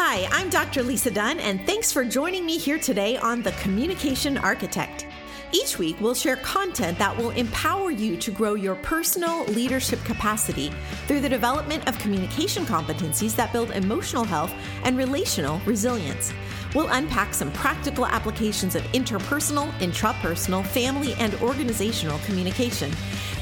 [0.00, 0.84] Hi, I'm Dr.
[0.84, 5.08] Lisa Dunne, and thanks for joining me here today on The Communication Architect.
[5.50, 10.72] Each week, we'll share content that will empower you to grow your personal leadership capacity
[11.08, 16.32] through the development of communication competencies that build emotional health and relational resilience.
[16.74, 22.90] We'll unpack some practical applications of interpersonal, intrapersonal, family, and organizational communication.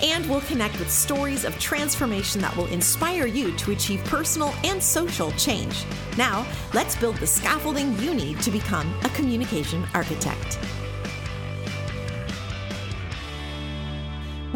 [0.03, 4.83] And we'll connect with stories of transformation that will inspire you to achieve personal and
[4.83, 5.85] social change.
[6.17, 10.59] Now, let's build the scaffolding you need to become a communication architect.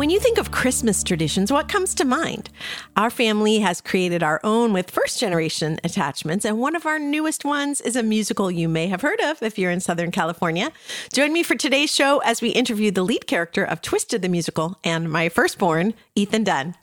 [0.00, 2.48] When you think of Christmas traditions, what comes to mind?
[2.96, 7.44] Our family has created our own with first generation attachments, and one of our newest
[7.44, 10.72] ones is a musical you may have heard of if you're in Southern California.
[11.12, 14.78] Join me for today's show as we interview the lead character of Twisted the Musical
[14.82, 16.76] and my firstborn, Ethan Dunne.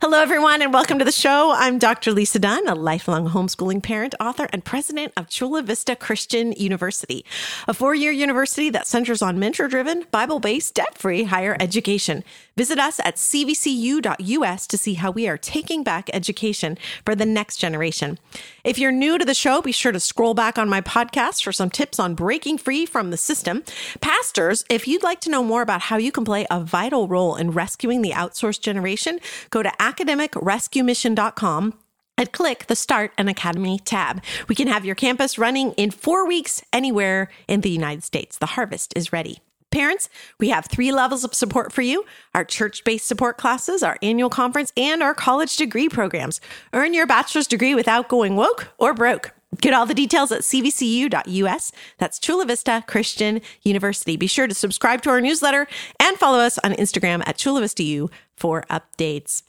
[0.00, 1.52] Hello, everyone, and welcome to the show.
[1.54, 2.12] I'm Dr.
[2.12, 7.24] Lisa Dunne, a lifelong homeschooling parent, author, and president of Chula Vista Christian University,
[7.68, 12.24] a four year university that centers on mentor driven, Bible based, debt free higher education.
[12.56, 17.58] Visit us at cvcu.us to see how we are taking back education for the next
[17.58, 18.18] generation.
[18.64, 21.52] If you're new to the show, be sure to scroll back on my podcast for
[21.52, 23.62] some tips on breaking free from the system.
[24.00, 27.36] Pastors, if you'd like to know more about how you can play a vital role
[27.36, 29.20] in rescuing the outsourced generation,
[29.50, 31.74] go to academicrescuemission.com
[32.18, 34.22] and click the Start an Academy tab.
[34.48, 38.38] We can have your campus running in four weeks anywhere in the United States.
[38.38, 39.40] The harvest is ready.
[39.76, 40.08] Parents,
[40.40, 44.30] we have three levels of support for you our church based support classes, our annual
[44.30, 46.40] conference, and our college degree programs.
[46.72, 49.32] Earn your bachelor's degree without going woke or broke.
[49.60, 51.72] Get all the details at cvcu.us.
[51.98, 54.16] That's Chula Vista Christian University.
[54.16, 55.66] Be sure to subscribe to our newsletter
[56.00, 59.42] and follow us on Instagram at Chula Vista U for updates.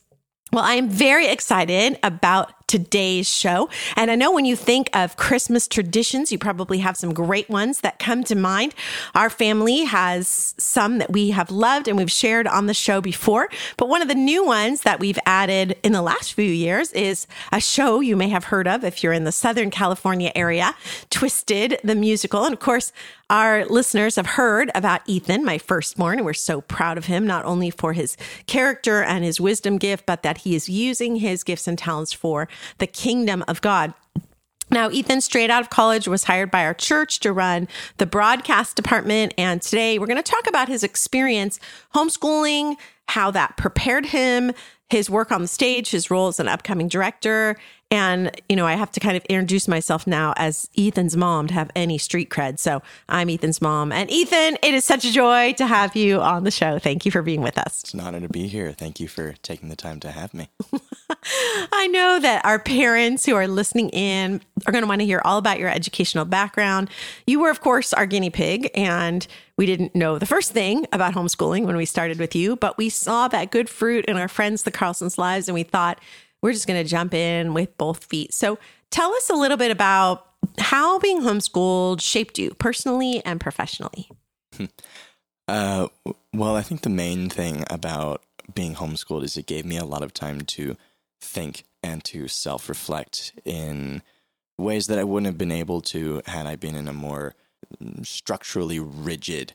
[0.51, 3.69] Well, I am very excited about today's show.
[3.95, 7.81] And I know when you think of Christmas traditions, you probably have some great ones
[7.81, 8.75] that come to mind.
[9.15, 13.49] Our family has some that we have loved and we've shared on the show before.
[13.77, 17.27] But one of the new ones that we've added in the last few years is
[17.51, 20.75] a show you may have heard of if you're in the Southern California area,
[21.09, 22.43] Twisted the Musical.
[22.43, 22.91] And of course,
[23.29, 27.43] our listeners have heard about Ethan, my firstborn, and we're so proud of him, not
[27.43, 31.67] only for his character and his wisdom gift, but that he is using his gifts
[31.67, 32.47] and talents for
[32.79, 33.93] the kingdom of God.
[34.69, 38.75] Now, Ethan, straight out of college, was hired by our church to run the broadcast
[38.75, 39.33] department.
[39.37, 41.59] And today we're going to talk about his experience
[41.95, 42.75] homeschooling,
[43.07, 44.51] how that prepared him,
[44.89, 47.57] his work on the stage, his role as an upcoming director,
[47.89, 51.53] and, you know, I have to kind of introduce myself now as Ethan's mom to
[51.53, 52.59] have any street cred.
[52.59, 53.93] So I'm Ethan's mom.
[53.93, 56.79] And Ethan, it is such a joy to have you on the show.
[56.79, 57.83] Thank you for being with us.
[57.83, 58.73] It's an honor to be here.
[58.73, 60.49] Thank you for taking the time to have me.
[61.71, 65.21] I know that our parents who are listening in are going to want to hear
[65.23, 66.89] all about your educational background.
[67.25, 71.13] You were, of course, our guinea pig, and we didn't know the first thing about
[71.13, 74.63] homeschooling when we started with you, but we saw that good fruit in our friends,
[74.63, 75.99] the Carlsons' lives, and we thought,
[76.41, 78.33] we're just going to jump in with both feet.
[78.33, 78.57] So
[78.91, 80.25] tell us a little bit about
[80.59, 84.09] how being homeschooled shaped you personally and professionally.
[85.49, 85.87] Uh,
[86.33, 88.21] well, I think the main thing about
[88.53, 90.75] being homeschooled is it gave me a lot of time to
[91.21, 94.01] think and to self reflect in
[94.57, 97.33] ways that I wouldn't have been able to had I been in a more
[98.03, 99.53] structurally rigid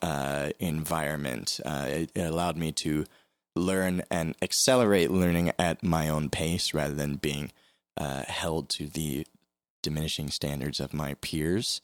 [0.00, 1.60] uh, environment.
[1.64, 3.04] Uh, it, it allowed me to
[3.56, 7.52] learn and accelerate learning at my own pace rather than being
[7.96, 9.26] uh, held to the
[9.82, 11.80] diminishing standards of my peers.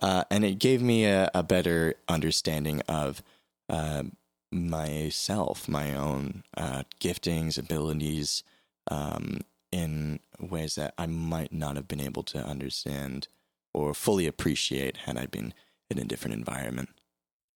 [0.00, 3.22] Uh, and it gave me a, a better understanding of
[3.68, 4.02] uh,
[4.50, 8.42] myself, my own uh, giftings, abilities,
[8.90, 9.40] um,
[9.70, 13.28] in ways that I might not have been able to understand
[13.72, 15.54] or fully appreciate had I been
[15.88, 16.90] in a different environment.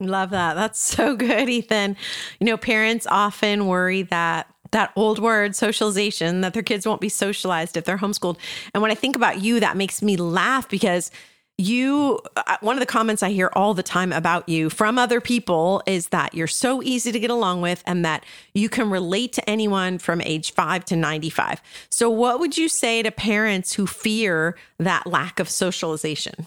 [0.00, 0.54] Love that.
[0.54, 1.96] That's so good, Ethan.
[2.40, 7.08] You know, parents often worry that that old word socialization that their kids won't be
[7.08, 8.36] socialized if they're homeschooled.
[8.74, 11.10] And when I think about you, that makes me laugh because
[11.58, 15.22] you uh, one of the comments I hear all the time about you from other
[15.22, 19.32] people is that you're so easy to get along with and that you can relate
[19.34, 21.62] to anyone from age 5 to 95.
[21.90, 26.46] So what would you say to parents who fear that lack of socialization?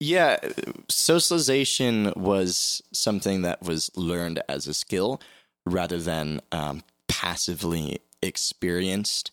[0.00, 0.38] Yeah,
[0.88, 5.20] socialization was something that was learned as a skill
[5.66, 9.30] rather than um, passively experienced.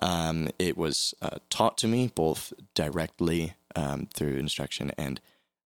[0.00, 5.20] Um, it was uh, taught to me both directly um, through instruction and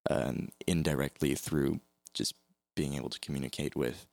[0.08, 1.80] um, indirectly through
[2.14, 2.34] just
[2.74, 4.06] being able to communicate with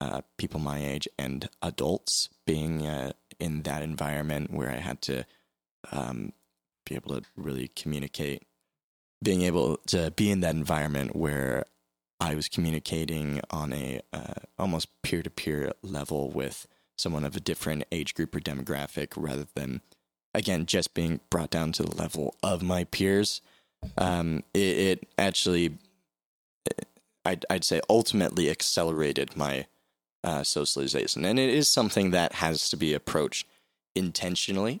[0.00, 5.24] uh, people my age and adults, being uh, in that environment where I had to
[5.92, 6.32] um,
[6.84, 8.44] be able to really communicate,
[9.22, 11.64] being able to be in that environment where
[12.20, 16.66] I was communicating on a uh, almost peer to peer level with
[16.96, 19.80] someone of a different age group or demographic rather than,
[20.34, 23.40] again, just being brought down to the level of my peers.
[23.96, 25.78] Um, it, it actually,
[27.24, 29.66] I'd, I'd say, ultimately accelerated my
[30.24, 31.24] uh, socialization.
[31.24, 33.46] And it is something that has to be approached
[33.94, 34.80] intentionally.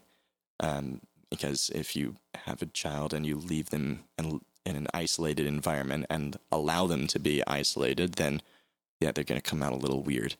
[0.58, 2.16] Um, because if you
[2.46, 7.06] have a child and you leave them in, in an isolated environment and allow them
[7.08, 8.42] to be isolated, then
[9.00, 10.34] yeah, they're going to come out a little weird.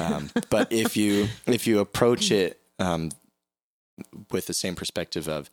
[0.00, 3.10] Um, but if you if you approach it um,
[4.30, 5.50] with the same perspective of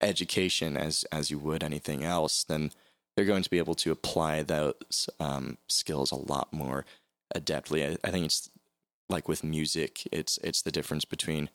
[0.00, 2.70] education as as you would anything else, then
[3.16, 6.84] they're going to be able to apply those um, skills a lot more
[7.34, 7.84] adeptly.
[7.84, 8.50] I, I, think it's
[9.08, 11.50] like with music, it's it's the difference between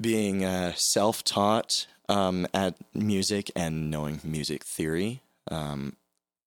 [0.00, 5.22] being uh, self taught um, at music and knowing music theory.
[5.50, 5.96] Um,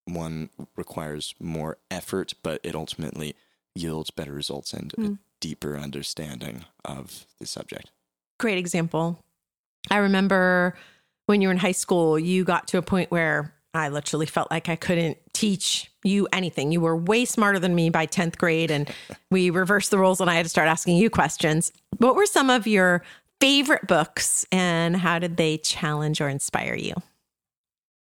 [0.06, 3.36] one requires more effort, but it ultimately
[3.74, 5.04] yields better results and mm.
[5.04, 5.14] a hmm.
[5.40, 7.90] deeper understanding of the subject.
[8.38, 9.22] Great example.
[9.90, 10.76] I remember
[11.26, 14.50] when you were in high school, you got to a point where I literally felt
[14.50, 16.72] like I couldn't teach you anything.
[16.72, 18.90] You were way smarter than me by 10th grade, and
[19.30, 21.72] we reversed the roles, and I had to start asking you questions.
[21.98, 23.02] What were some of your
[23.40, 26.94] favorite books, and how did they challenge or inspire you?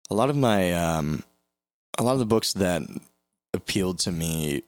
[0.10, 1.24] A lot of my, um,
[1.98, 2.82] a lot of the books that
[3.54, 4.64] appealed to me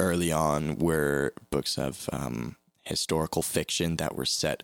[0.00, 4.62] early on were books of um, historical fiction that were set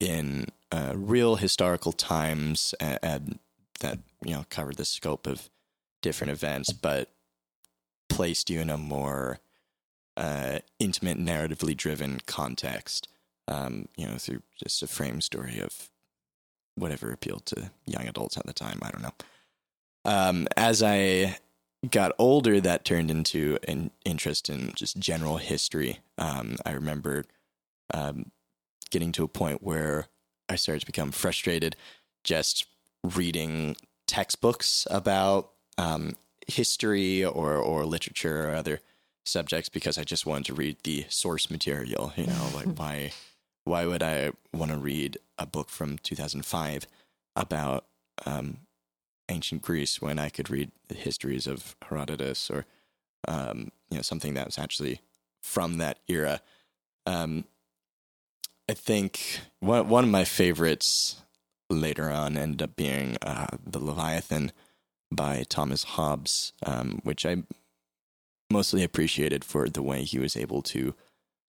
[0.00, 3.38] in uh, real historical times and, and,
[3.80, 5.50] that you know covered the scope of
[6.00, 7.10] different events, but
[8.08, 9.40] placed you in a more
[10.16, 13.08] uh, intimate, narratively driven context.
[13.46, 15.90] Um, you know, through just a frame story of
[16.76, 18.80] whatever appealed to young adults at the time.
[18.82, 19.14] I don't know.
[20.04, 21.38] Um, as I
[21.90, 26.00] got older, that turned into an interest in just general history.
[26.18, 27.24] Um, I remember
[27.92, 28.30] um,
[28.90, 30.06] getting to a point where
[30.48, 31.76] I started to become frustrated
[32.22, 32.66] just
[33.02, 33.76] reading
[34.06, 36.16] textbooks about um,
[36.46, 38.80] history or, or literature or other
[39.24, 42.12] subjects because I just wanted to read the source material.
[42.16, 43.12] You know, like why
[43.64, 46.86] why would I want to read a book from 2005
[47.36, 47.84] about
[48.26, 48.58] um,
[49.28, 52.66] ancient Greece when I could read the histories of Herodotus or
[53.26, 55.00] um, you know something that was actually
[55.42, 56.40] from that era.
[57.06, 57.44] Um,
[58.68, 61.22] I think one one of my favorites
[61.70, 64.52] later on ended up being uh, the Leviathan
[65.10, 67.42] by Thomas Hobbes, um, which I
[68.50, 70.94] mostly appreciated for the way he was able to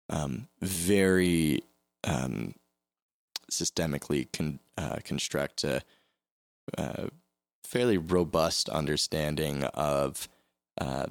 [0.09, 1.63] um, very
[2.05, 2.55] um,
[3.51, 5.83] systemically con- uh, construct a,
[6.77, 7.11] a
[7.65, 10.29] fairly robust understanding of
[10.81, 11.07] uh,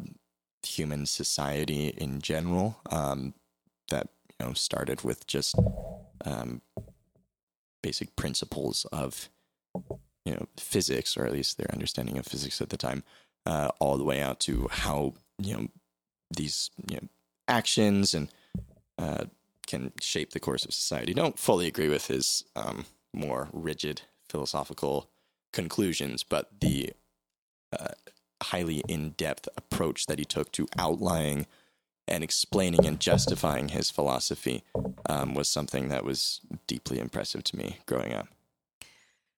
[0.64, 2.80] human society in general.
[2.90, 3.34] Um,
[3.90, 4.08] that
[4.40, 5.56] you know started with just
[6.26, 6.62] um,
[7.82, 9.30] basic principles of
[10.26, 13.04] you know physics, or at least their understanding of physics at the time,
[13.46, 15.68] uh, all the way out to how you know
[16.36, 17.08] these you know
[17.48, 18.30] actions and
[18.98, 19.26] uh,
[19.70, 21.14] can shape the course of society.
[21.14, 25.10] Don't fully agree with his um, more rigid philosophical
[25.54, 26.92] conclusions, but the
[27.78, 27.94] uh,
[28.42, 31.46] highly in depth approach that he took to outlining
[32.08, 34.64] and explaining and justifying his philosophy
[35.08, 38.28] um, was something that was deeply impressive to me growing up.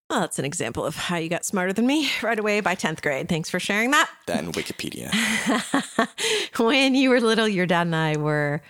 [0.09, 3.01] Well, that's an example of how you got smarter than me right away by 10th
[3.01, 3.27] grade.
[3.27, 4.09] Thanks for sharing that.
[4.27, 5.11] Then Wikipedia.
[6.57, 8.61] when you were little, your dad and I were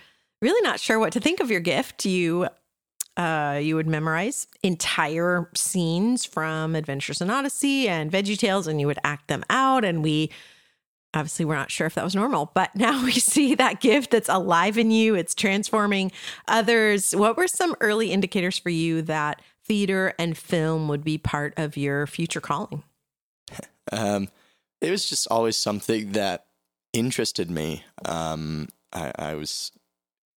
[0.42, 2.04] really not sure what to think of your gift.
[2.04, 2.48] You
[3.16, 8.86] uh, you would memorize entire scenes from Adventures in Odyssey and Veggie Tales, and you
[8.86, 9.84] would act them out.
[9.84, 10.30] And we
[11.14, 14.28] obviously we're not sure if that was normal, but now we see that gift that's
[14.28, 15.14] alive in you.
[15.14, 16.10] It's transforming
[16.48, 17.14] others.
[17.14, 21.76] What were some early indicators for you that theater and film would be part of
[21.76, 22.82] your future calling?
[23.90, 24.28] Um,
[24.80, 26.46] it was just always something that
[26.92, 27.84] interested me.
[28.04, 29.72] Um, I, I was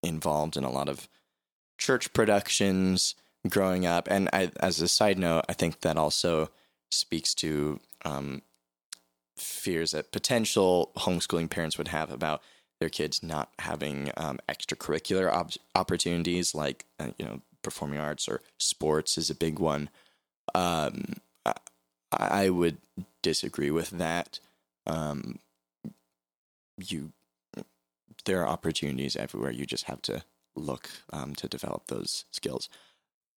[0.07, 1.07] involved in a lot of
[1.77, 3.15] church productions
[3.49, 4.07] growing up.
[4.09, 6.49] And I, as a side note, I think that also
[6.91, 8.41] speaks to um,
[9.37, 12.41] fears that potential homeschooling parents would have about
[12.79, 18.41] their kids not having um, extracurricular op- opportunities like uh, you know performing arts or
[18.59, 19.89] sports is a big one.
[20.53, 21.53] Um, I,
[22.11, 22.77] I, would
[23.21, 24.39] disagree with that.
[24.85, 25.39] Um,
[26.77, 27.11] you
[28.25, 29.51] there are opportunities everywhere.
[29.51, 30.23] You just have to
[30.55, 32.69] look um, to develop those skills.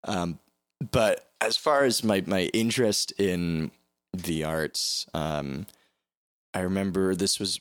[0.04, 0.38] Um,
[0.92, 3.71] but as far as my my interest in
[4.12, 5.66] the arts, um,
[6.54, 7.61] I remember this was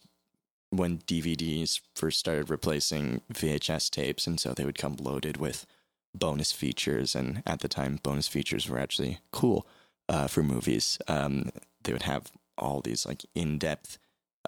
[0.70, 5.66] when DVDs first started replacing VHS tapes, and so they would come loaded with
[6.14, 7.16] bonus features.
[7.16, 9.68] And at the time, bonus features were actually cool
[10.10, 11.00] uh, for movies.
[11.08, 11.50] Um,
[11.84, 13.98] they would have all these like in depth,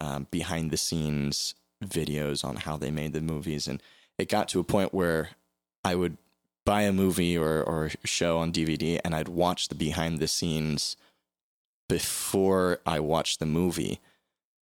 [0.01, 3.81] um, behind the scenes videos on how they made the movies, and
[4.17, 5.29] it got to a point where
[5.83, 6.17] I would
[6.65, 10.95] buy a movie or or show on DVD, and I'd watch the behind the scenes
[11.87, 13.99] before I watched the movie.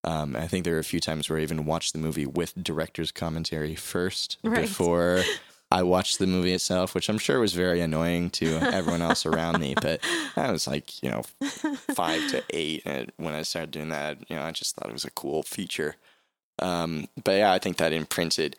[0.04, 2.54] Um, I think there were a few times where I even watched the movie with
[2.62, 4.62] director's commentary first Right.
[4.62, 5.22] before
[5.70, 9.60] I watched the movie itself, which I'm sure was very annoying to everyone else around
[9.60, 9.74] me.
[9.78, 10.00] But
[10.34, 11.22] I was like, you know,
[11.94, 14.18] five to eight and when I started doing that.
[14.30, 15.96] You know, I just thought it was a cool feature.
[16.58, 18.56] Um, but yeah, I think that imprinted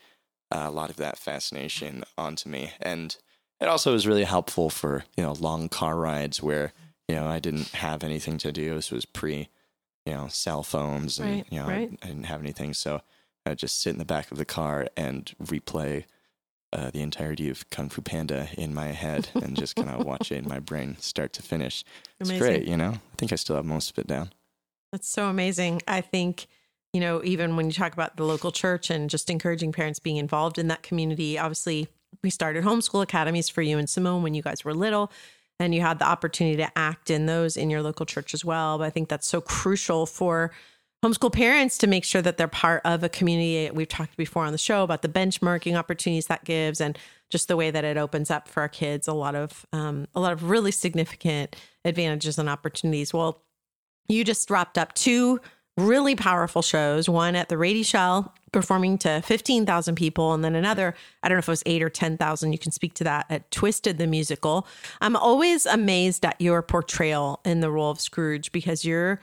[0.52, 3.16] uh, a lot of that fascination onto me, and
[3.60, 6.74] it also was really helpful for you know long car rides where
[7.08, 8.76] you know I didn't have anything to do.
[8.76, 9.50] This was pre,
[10.06, 11.90] you know, cell phones, and Right, you know right.
[12.02, 13.02] I, I didn't have anything, so
[13.46, 16.06] I would just sit in the back of the car and replay.
[16.72, 20.32] Uh, the entirety of Kung Fu Panda in my head and just kind of watch
[20.32, 21.84] it in my brain, start to finish.
[22.20, 22.92] It's great, you know.
[22.92, 24.34] I think I still have most of it down.
[24.92, 25.82] That's so amazing.
[25.88, 26.46] I think,
[26.94, 30.18] you know, even when you talk about the local church and just encouraging parents being
[30.18, 31.88] involved in that community, obviously,
[32.24, 35.12] we started homeschool academies for you and Simone when you guys were little,
[35.60, 38.78] and you had the opportunity to act in those in your local church as well.
[38.80, 40.52] But I think that's so crucial for
[41.04, 43.70] homeschool parents to make sure that they're part of a community.
[43.72, 46.98] We've talked before on the show about the benchmarking opportunities that gives, and
[47.30, 50.20] just the way that it opens up for our kids a lot of um, a
[50.20, 51.56] lot of really significant
[51.86, 53.14] advantages and opportunities.
[53.14, 53.44] Well,
[54.08, 55.40] you just wrapped up two
[55.80, 57.10] really powerful shows.
[57.10, 61.40] One at the Rady Shell performing to 15,000 people and then another I don't know
[61.40, 64.66] if it was 8 or 10,000 you can speak to that at Twisted the musical.
[65.02, 69.22] I'm always amazed at your portrayal in the role of Scrooge because you're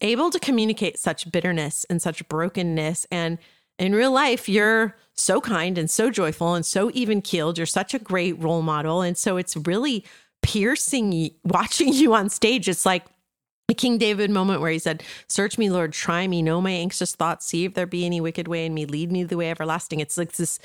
[0.00, 3.38] able to communicate such bitterness and such brokenness and
[3.78, 7.94] in real life you're so kind and so joyful and so even keeled you're such
[7.94, 10.04] a great role model and so it's really
[10.42, 12.68] piercing watching you on stage.
[12.68, 13.04] It's like
[13.70, 17.14] a King David moment where he said, Search me, Lord, try me, know my anxious
[17.14, 20.00] thoughts, see if there be any wicked way in me, lead me the way everlasting.
[20.00, 20.58] It's like this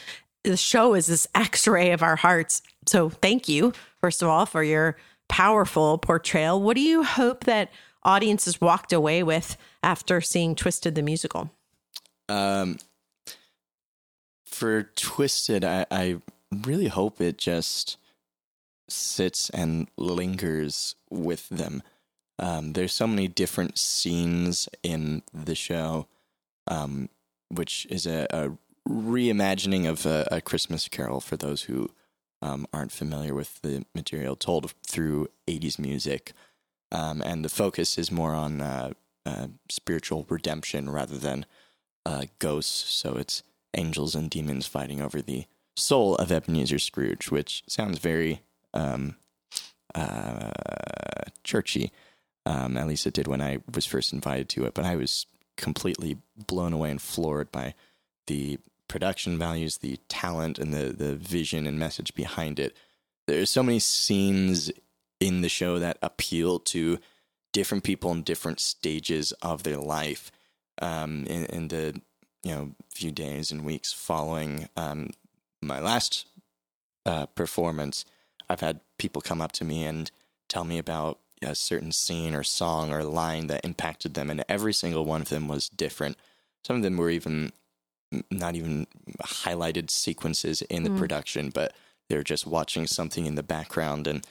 [0.44, 2.62] the show is this x-ray of our hearts.
[2.86, 6.62] So thank you, first of all, for your powerful portrayal.
[6.62, 7.72] What do you hope that
[8.04, 11.52] audiences walked away with after seeing Twisted the musical?
[12.30, 12.78] Um,
[14.46, 16.22] for Twisted, I, I
[16.66, 17.98] really hope it just
[18.90, 21.84] sits and lingers with them.
[22.40, 26.08] Um, there's so many different scenes in the show,
[26.68, 27.10] um,
[27.50, 28.52] which is a, a
[28.90, 31.90] reimagining of a, a Christmas Carol for those who
[32.42, 36.34] um, aren't familiar with the material, told through 80s music.
[36.92, 38.92] Um, and the focus is more on uh,
[39.26, 41.46] uh, spiritual redemption rather than
[42.06, 42.94] uh, ghosts.
[42.94, 48.42] So it's angels and demons fighting over the soul of Ebenezer Scrooge, which sounds very
[48.74, 49.16] um,
[49.96, 50.52] uh,
[51.44, 51.92] churchy.
[52.46, 54.74] Um, at least it did when I was first invited to it.
[54.74, 57.74] But I was completely blown away and floored by
[58.28, 62.76] the production values, the talent, and the the vision and message behind it.
[63.28, 64.72] There's so many scenes
[65.20, 67.00] in the show that appeal to
[67.54, 70.32] different people in different stages of their life.
[70.82, 72.02] Um, in, in the
[72.44, 75.12] you know few days and weeks following um,
[75.62, 76.26] my last
[77.06, 78.06] uh, performance,
[78.50, 80.12] I've had people come up to me and
[80.50, 84.74] tell me about a certain scene or song or line that impacted them, and every
[84.74, 86.18] single one of them was different.
[86.66, 87.52] Some of them were even
[88.30, 88.86] not even
[89.24, 90.98] highlighted sequences in the Mm.
[90.98, 91.74] production, but
[92.10, 94.26] they're just watching something in the background and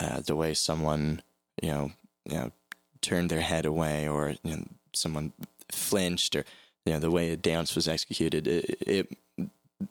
[0.00, 1.22] uh, the way someone
[1.62, 1.92] you know
[2.24, 2.52] you know
[3.00, 5.32] turned their head away or you know, someone
[5.70, 6.44] flinched or
[6.86, 8.46] you know the way a dance was executed.
[8.46, 9.18] It, it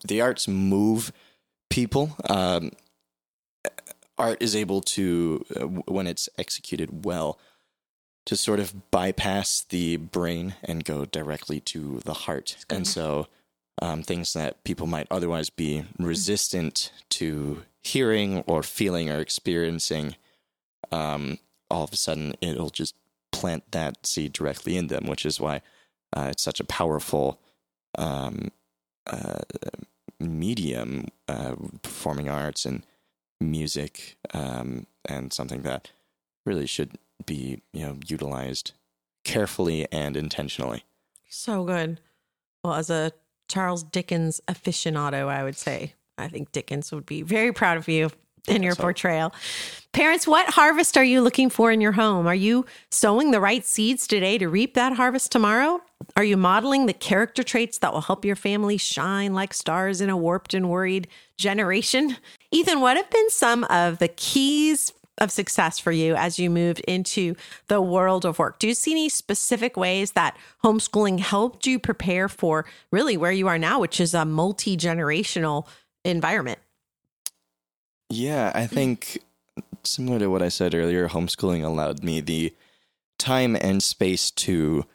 [0.06, 1.12] the arts move
[1.70, 2.16] people.
[2.30, 2.72] Um,
[4.18, 7.40] art is able to, uh, when it's executed well,
[8.26, 12.58] to sort of bypass the brain and go directly to the heart.
[12.70, 13.28] And so,
[13.82, 20.16] um, things that people might otherwise be resistant to hearing or feeling or experiencing,
[20.92, 21.38] um,
[21.70, 22.96] all of a sudden it'll just
[23.32, 25.62] plant that seed directly in them, which is why
[26.16, 27.40] uh, it's such a powerful
[27.98, 28.52] um,
[29.06, 29.40] uh,
[30.20, 32.84] medium, uh, performing arts and
[33.40, 35.92] music, um, and something that
[36.46, 38.72] really should be you know utilized
[39.24, 40.84] carefully and intentionally.
[41.30, 42.00] So good.
[42.64, 43.12] Well, as a
[43.50, 48.10] Charles Dickens aficionado, I would say I think Dickens would be very proud of you
[48.48, 49.34] in your portrayal.
[49.92, 52.28] Parents, what harvest are you looking for in your home?
[52.28, 55.82] Are you sowing the right seeds today to reap that harvest tomorrow?
[56.16, 60.10] Are you modeling the character traits that will help your family shine like stars in
[60.10, 62.18] a warped and worried generation?
[62.52, 66.80] Ethan, what have been some of the keys of success for you as you moved
[66.82, 67.36] into
[67.68, 68.60] the world of work?
[68.60, 73.48] Do you see any specific ways that homeschooling helped you prepare for really where you
[73.48, 75.68] are now, which is a multi generational
[76.06, 76.60] environment?
[78.10, 79.20] Yeah, I think
[79.84, 82.54] similar to what I said earlier, homeschooling allowed me the
[83.18, 84.86] time and space to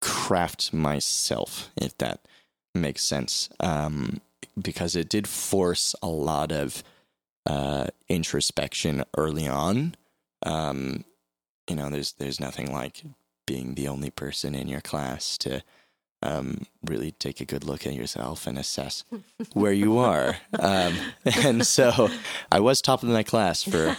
[0.00, 2.20] craft myself, if that
[2.74, 3.48] makes sense.
[3.60, 4.20] Um,
[4.60, 6.82] because it did force a lot of
[7.46, 9.94] uh, introspection early on.
[10.44, 11.04] Um,
[11.68, 13.02] you know, there's there's nothing like
[13.46, 15.62] being the only person in your class to
[16.22, 19.04] um, really take a good look at yourself and assess
[19.52, 20.38] where you are.
[20.58, 22.08] Um, and so
[22.50, 23.96] I was top of my class for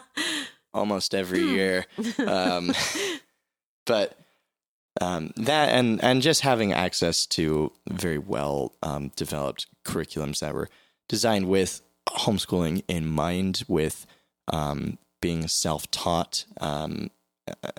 [0.74, 1.86] almost every year.
[2.26, 2.72] Um,
[3.86, 4.18] but
[5.00, 10.68] um, that and and just having access to very well um, developed curriculums that were
[11.08, 14.06] designed with homeschooling in mind, with
[14.48, 16.44] um, being self taught.
[16.60, 17.10] Um,
[17.62, 17.70] uh,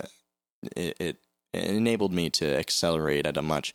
[0.76, 1.16] it, it,
[1.52, 3.72] enabled me to accelerate at a much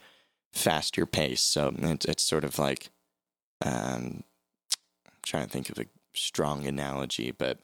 [0.54, 1.42] faster pace.
[1.42, 2.90] So it, it's sort of like
[3.66, 4.24] um,
[5.08, 7.58] I'm trying to think of a strong analogy, but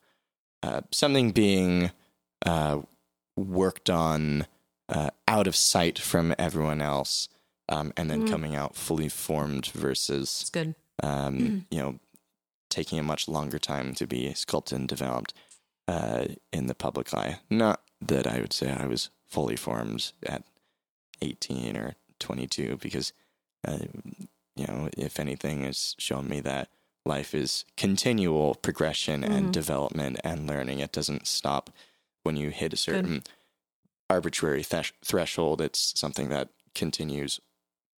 [0.63, 1.91] uh, something being
[2.45, 2.79] uh,
[3.35, 4.47] worked on
[4.89, 7.29] uh, out of sight from everyone else,
[7.69, 8.29] um, and then mm.
[8.29, 10.75] coming out fully formed versus That's good.
[11.03, 11.65] Um, mm.
[11.69, 11.99] You know,
[12.69, 15.33] taking a much longer time to be sculpted and developed
[15.87, 17.39] uh, in the public eye.
[17.49, 20.43] Not that I would say I was fully formed at
[21.21, 23.13] 18 or 22, because
[23.67, 23.79] uh,
[24.55, 26.69] you know, if anything, has shown me that
[27.05, 29.31] life is continual progression mm-hmm.
[29.31, 30.79] and development and learning.
[30.79, 31.69] It doesn't stop
[32.23, 33.29] when you hit a certain Good
[34.09, 35.61] arbitrary th- threshold.
[35.61, 37.39] It's something that continues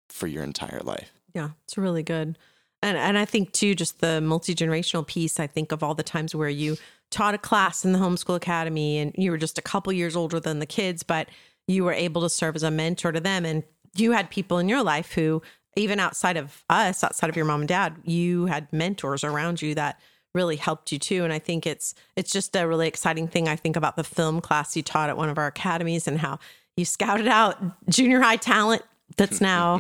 [0.09, 1.13] for your entire life.
[1.35, 2.39] Yeah, it's really good.
[2.83, 5.41] And and I think too, just the multi generational piece.
[5.41, 6.77] I think of all the times where you
[7.11, 10.39] taught a class in the homeschool academy, and you were just a couple years older
[10.39, 11.29] than the kids, but
[11.67, 13.65] you were able to serve as a mentor to them, and
[13.97, 15.43] you had people in your life who,
[15.77, 19.75] even outside of us, outside of your mom and dad, you had mentors around you
[19.75, 19.99] that
[20.39, 21.25] really helped you too.
[21.25, 24.41] And i think it's it's just a really exciting thing i think about the film
[24.41, 26.39] class you taught at one of our academies and how
[26.77, 27.59] you scouted out
[27.91, 28.83] junior high talent
[29.17, 29.79] that's hmm, hmm, now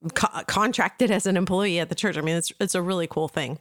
[0.00, 0.08] hmm.
[0.08, 2.18] co- contracted as an employee at the church.
[2.18, 3.58] I mean it's it's a really cool thing.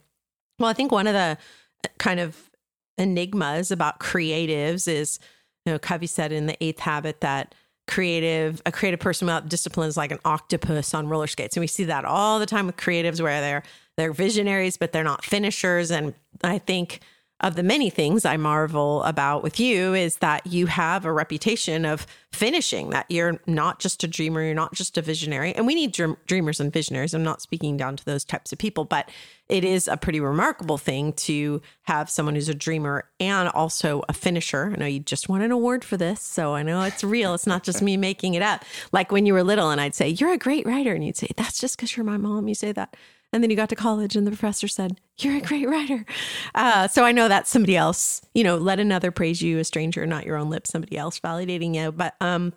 [0.58, 1.38] Well i think one of the
[1.86, 2.50] uh, kind of
[2.98, 5.20] enigmas about creatives is
[5.66, 7.54] you know covey said in the eighth habit that
[7.92, 11.68] creative a creative person without discipline is like an octopus on roller skates and we
[11.68, 13.64] see that all the time with creatives where they're
[13.98, 15.92] they're visionaries, but they're not finishers.
[15.92, 17.02] And I think
[17.42, 21.86] of the many things I marvel about with you is that you have a reputation
[21.86, 25.54] of finishing, that you're not just a dreamer, you're not just a visionary.
[25.54, 27.14] And we need dream- dreamers and visionaries.
[27.14, 29.10] I'm not speaking down to those types of people, but
[29.50, 34.14] it is a pretty remarkable thing to have someone who's a dreamer and also a
[34.14, 34.72] finisher.
[34.74, 37.34] I know you just won an award for this, so I know it's real.
[37.34, 38.64] It's not just me making it up.
[38.92, 40.94] Like when you were little and I'd say, You're a great writer.
[40.94, 42.48] And you'd say, That's just because you're my mom.
[42.48, 42.96] You say that.
[43.34, 46.06] And then you got to college, and the professor said, You're a great writer.
[46.54, 50.06] Uh, so I know that somebody else, you know, let another praise you, a stranger,
[50.06, 51.92] not your own lips, somebody else validating you.
[51.92, 52.54] But um,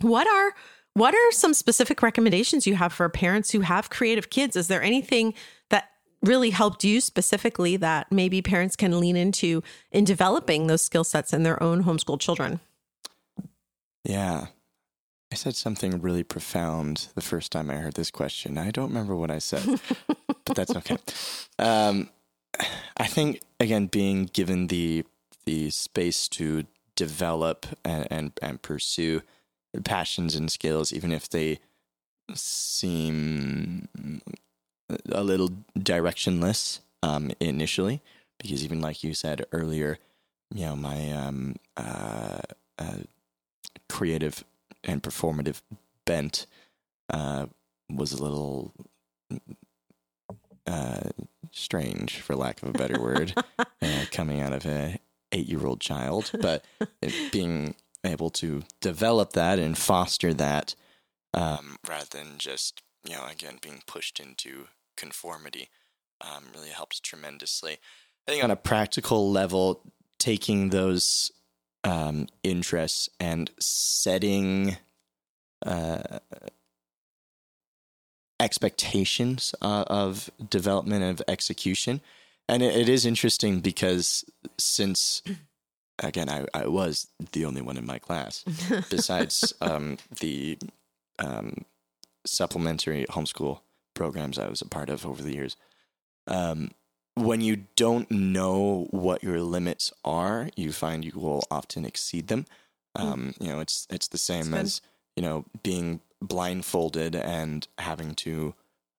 [0.00, 0.54] what are
[0.94, 4.56] what are some specific recommendations you have for parents who have creative kids?
[4.56, 5.32] Is there anything
[5.70, 5.88] that
[6.22, 11.32] really helped you specifically that maybe parents can lean into in developing those skill sets
[11.32, 12.60] in their own homeschool children?
[14.04, 14.48] Yeah.
[15.32, 18.58] I said something really profound the first time I heard this question.
[18.58, 19.80] I don't remember what I said,
[20.44, 20.98] but that's okay.
[21.58, 22.10] Um,
[22.98, 25.06] I think again, being given the
[25.46, 26.66] the space to
[26.96, 29.22] develop and, and, and pursue
[29.84, 31.60] passions and skills, even if they
[32.34, 33.88] seem
[35.10, 38.02] a little directionless um, initially,
[38.38, 39.98] because even like you said earlier,
[40.54, 42.40] you know, my um, uh,
[42.78, 42.98] uh,
[43.88, 44.44] creative
[44.84, 45.62] and performative
[46.04, 46.46] bent
[47.12, 47.46] uh,
[47.90, 48.72] was a little
[50.66, 51.10] uh,
[51.50, 54.98] strange, for lack of a better word, uh, coming out of a
[55.32, 56.30] eight year old child.
[56.40, 56.64] But
[57.32, 60.74] being able to develop that and foster that
[61.34, 64.66] um, rather than just you know again being pushed into
[64.96, 65.68] conformity
[66.20, 67.78] um, really helps tremendously.
[68.26, 69.82] I think on a practical level,
[70.18, 71.32] taking those
[71.84, 74.76] um, interests and setting
[75.64, 76.18] uh,
[78.40, 82.00] expectations uh, of development of execution
[82.48, 84.24] and it, it is interesting because
[84.58, 85.22] since
[86.02, 88.44] again I, I was the only one in my class
[88.90, 90.58] besides um, the
[91.18, 91.64] um,
[92.26, 93.60] supplementary homeschool
[93.94, 95.56] programs I was a part of over the years.
[96.26, 96.70] Um,
[97.14, 102.46] when you don't know what your limits are, you find you will often exceed them.
[102.94, 104.80] Um, you know, it's it's the same as
[105.16, 108.54] you know being blindfolded and having to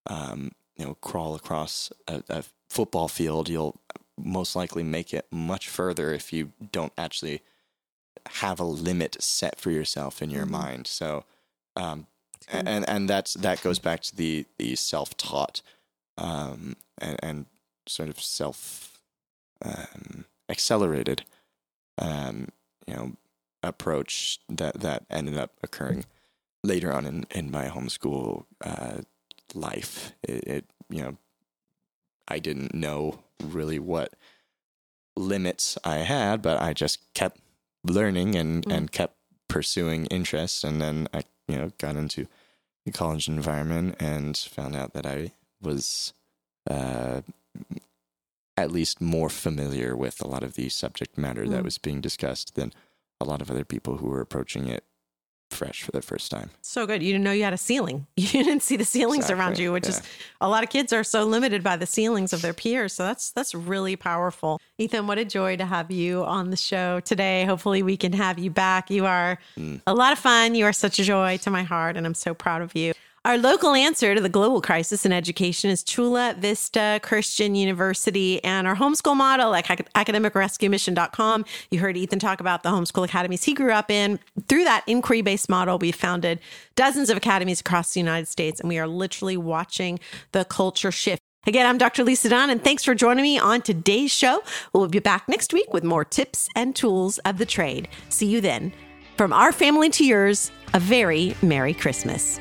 [0.08, 3.50] um, you know crawl across a, a football field.
[3.50, 3.80] You'll
[4.18, 7.42] most likely make it much further if you don't actually
[8.28, 10.52] have a limit set for yourself in your Mhm.
[10.52, 10.88] mind.
[10.88, 11.26] So,
[11.76, 12.08] um,
[12.48, 15.62] and and that's that goes back to the the self taught
[16.18, 17.46] um, and, and
[17.88, 19.00] sort of self
[19.64, 21.24] um, accelerated
[21.98, 22.50] um,
[22.88, 23.12] you know
[23.62, 26.06] approach that that ended up occurring
[26.64, 28.98] later on in in my homeschool uh,
[29.54, 30.14] life.
[30.24, 31.18] It, it you know
[32.28, 34.14] I didn't know really what
[35.16, 37.40] limits I had, but I just kept
[37.84, 38.76] learning and Mm.
[38.76, 39.16] and kept
[39.48, 42.28] pursuing interests, and then I you know got into
[42.86, 46.14] the college environment and found out that I was
[46.70, 47.22] uh,
[48.56, 51.66] at least more familiar with a lot of the subject matter that Mm.
[51.66, 52.72] was being discussed than
[53.20, 54.84] a lot of other people who were approaching it
[55.50, 56.50] fresh for the first time.
[56.62, 57.04] So good.
[57.04, 58.08] You didn't know you had a ceiling.
[58.18, 60.02] You didn't see the ceilings around you, which is
[60.42, 62.94] a lot of kids are so limited by the ceilings of their peers.
[62.94, 64.60] So that's that's really powerful.
[64.80, 67.46] Ethan, what a joy to have you on the show today.
[67.46, 68.90] Hopefully we can have you back.
[68.90, 69.82] You are Mm.
[69.86, 70.56] a lot of fun.
[70.56, 72.94] You are such a joy to my heart and I'm so proud of you.
[73.26, 78.68] Our local answer to the global crisis in education is Chula Vista Christian University and
[78.68, 81.46] our homeschool model at academicrescuemission.com.
[81.72, 84.20] You heard Ethan talk about the homeschool academies he grew up in.
[84.50, 86.42] Through that inquiry based model, we founded
[86.76, 90.02] dozens of academies across the United States, and we are literally watching
[90.34, 91.22] the culture shift.
[91.48, 92.04] Again, I'm Dr.
[92.04, 94.44] Lisa Dunne, and thanks for joining me on today's show.
[94.74, 97.88] We'll be back next week with more tips and tools of the trade.
[98.10, 98.74] See you then.
[99.16, 102.38] From our family to yours, a very Merry Christmas.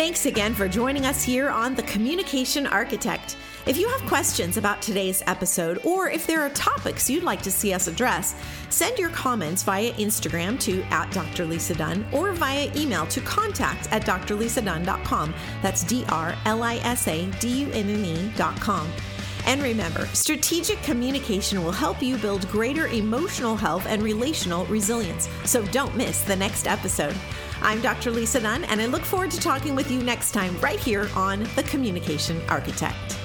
[0.00, 3.36] Thanks again for joining us here on The Communication Architect.
[3.66, 7.50] If you have questions about today's episode, or if there are topics you'd like to
[7.50, 8.34] see us address,
[8.70, 11.44] send your comments via Instagram to at Dr.
[11.44, 15.34] Lisa Dunne or via email to contact at drlisadunne.com.
[15.60, 18.90] That's D R L I S A D U N N E.com.
[19.44, 25.28] And remember, strategic communication will help you build greater emotional health and relational resilience.
[25.44, 27.16] So don't miss the next episode.
[27.62, 28.10] I'm Dr.
[28.10, 31.44] Lisa Dunne, and I look forward to talking with you next time right here on
[31.56, 33.18] The Communication Architect.